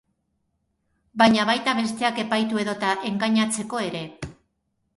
[1.23, 4.05] Baina, baita besteak epaitu edota engainatzeko ere.